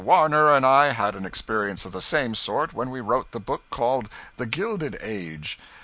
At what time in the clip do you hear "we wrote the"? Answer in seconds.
2.89-3.39